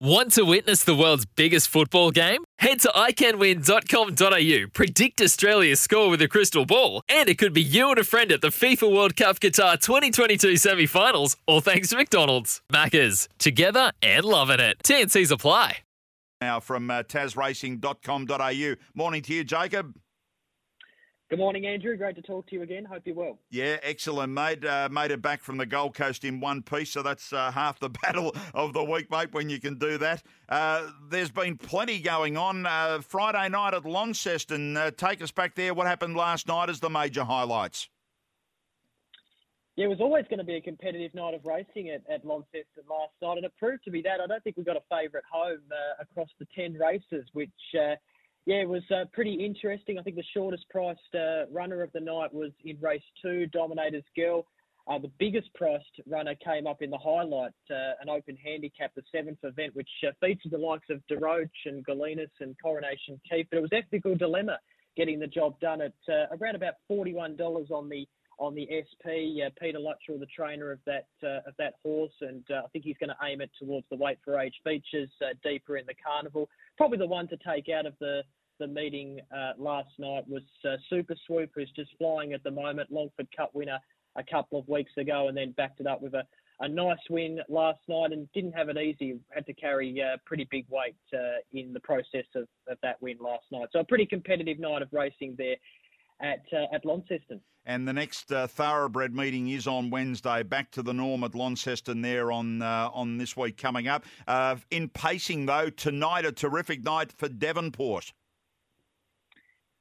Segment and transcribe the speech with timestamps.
[0.00, 2.44] Want to witness the world's biggest football game?
[2.58, 7.88] Head to iCanWin.com.au, predict Australia's score with a crystal ball, and it could be you
[7.88, 11.96] and a friend at the FIFA World Cup Qatar 2022 semi finals, all thanks to
[11.96, 12.60] McDonald's.
[12.70, 14.76] Maccas, together and loving it.
[14.84, 15.78] TNC's apply.
[16.42, 18.74] Now from uh, TasRacing.com.au.
[18.94, 19.94] Morning to you, Jacob.
[21.28, 21.96] Good morning, Andrew.
[21.96, 22.84] Great to talk to you again.
[22.84, 23.40] Hope you're well.
[23.50, 24.64] Yeah, excellent, mate.
[24.64, 27.80] Uh, made it back from the Gold Coast in one piece, so that's uh, half
[27.80, 30.22] the battle of the week, mate, when you can do that.
[30.48, 32.64] Uh, there's been plenty going on.
[32.64, 34.76] Uh, Friday night at Launceston.
[34.76, 35.74] Uh, take us back there.
[35.74, 37.88] What happened last night as the major highlights?
[39.74, 42.84] Yeah, it was always going to be a competitive night of racing at, at Launceston
[42.88, 44.20] last night, and it proved to be that.
[44.22, 47.50] I don't think we got a favourite home uh, across the 10 races, which
[48.46, 49.98] yeah, it was uh, pretty interesting.
[49.98, 54.04] I think the shortest priced uh, runner of the night was in race two, Dominator's
[54.16, 54.46] Girl.
[54.88, 59.02] Uh, the biggest priced runner came up in the highlight, uh, an open handicap, the
[59.10, 63.48] seventh event, which uh, featured the likes of DeRoche and Galinas and Coronation Keith.
[63.50, 64.58] But it was Ethical Dilemma
[64.96, 67.36] getting the job done at uh, around about $41
[67.72, 68.06] on the
[68.38, 69.40] on the SP.
[69.44, 72.84] Uh, Peter Luttrell, the trainer of that uh, of that horse, and uh, I think
[72.84, 75.94] he's going to aim it towards the weight for age features uh, deeper in the
[75.94, 76.48] carnival.
[76.76, 78.22] Probably the one to take out of the
[78.58, 82.90] the meeting uh, last night was uh, Super Swoop, who's just flying at the moment.
[82.90, 83.78] Longford Cup winner
[84.16, 86.22] a couple of weeks ago, and then backed it up with a,
[86.60, 89.18] a nice win last night, and didn't have it easy.
[89.30, 90.96] Had to carry uh, pretty big weight
[91.52, 93.68] in the process of, of that win last night.
[93.72, 95.56] So a pretty competitive night of racing there
[96.20, 97.40] at uh, at Launceston.
[97.68, 100.44] And the next uh, thoroughbred meeting is on Wednesday.
[100.44, 104.04] Back to the norm at Launceston there on uh, on this week coming up.
[104.26, 108.12] Uh, in pacing though, tonight a terrific night for Devonport.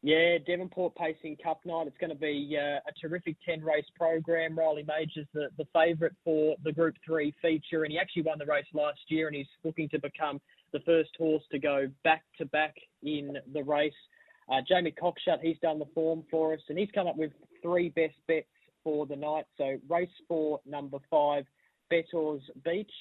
[0.06, 1.88] Yeah, Devonport Pacing Cup night.
[1.88, 4.56] It's going to be uh, a terrific 10 race program.
[4.56, 8.46] Riley Major's the, the favourite for the Group 3 feature, and he actually won the
[8.46, 10.40] race last year, and he's looking to become
[10.74, 13.94] the first horse to go back to back in the race.
[14.52, 17.90] Uh, Jamie Cockshut, he's done the form for us, and he's come up with three
[17.90, 18.48] best bets
[18.84, 19.46] for the night.
[19.58, 21.46] So race four, number five,
[21.90, 22.92] Bettor's Beach,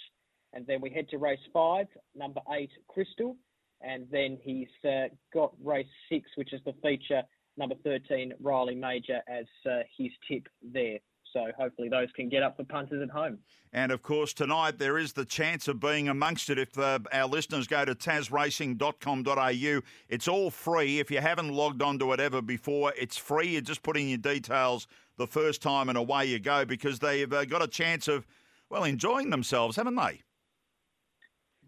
[0.52, 3.36] and then we head to race five, number eight, Crystal
[3.84, 7.22] and then he's uh, got race six, which is the feature
[7.56, 10.98] number 13, Riley Major, as uh, his tip there.
[11.34, 13.38] So hopefully those can get up for punters at home.
[13.72, 17.26] And of course, tonight there is the chance of being amongst it if uh, our
[17.26, 19.80] listeners go to tasracing.com.au.
[20.08, 21.00] It's all free.
[21.00, 23.48] If you haven't logged on to it ever before, it's free.
[23.48, 24.86] You're just putting your details
[25.16, 28.26] the first time and away you go because they've uh, got a chance of,
[28.70, 30.22] well, enjoying themselves, haven't they?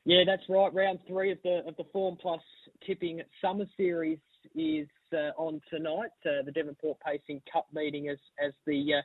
[0.05, 0.72] Yeah, that's right.
[0.72, 2.41] Round three of the of the Form Plus
[2.87, 4.19] Tipping Summer Series
[4.55, 6.10] is uh, on tonight.
[6.25, 9.03] Uh, the Devonport Pacing Cup meeting as as the uh,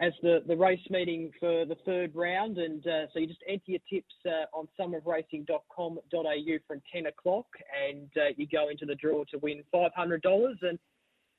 [0.00, 3.62] as the, the race meeting for the third round, and uh, so you just enter
[3.66, 7.46] your tips uh, on summerofracing.com.au from 10 o'clock,
[7.88, 10.78] and uh, you go into the draw to win $500 and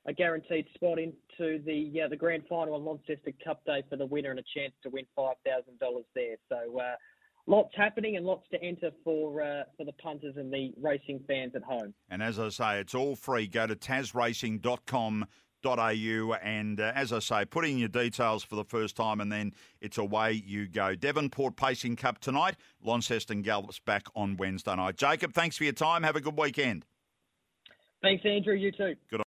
[0.08, 4.32] a guaranteed spot into the the grand final on Launceston Cup Day for the winner
[4.32, 5.36] and a chance to win $5,000
[6.16, 6.38] there.
[6.50, 6.82] So
[7.48, 11.54] lots happening and lots to enter for uh, for the punters and the racing fans
[11.56, 11.94] at home.
[12.10, 13.48] And as I say, it's all free.
[13.48, 15.26] Go to tasracing.com.
[15.66, 19.32] Au and uh, as I say, put in your details for the first time and
[19.32, 20.96] then it's away you go.
[20.96, 22.56] Devonport Pacing Cup tonight.
[22.84, 24.98] Launceston Gallops back on Wednesday night.
[24.98, 26.04] Jacob, thanks for your time.
[26.04, 26.86] Have a good weekend.
[28.02, 28.56] Thanks, Andrew.
[28.56, 28.96] You too.
[29.10, 29.20] Good.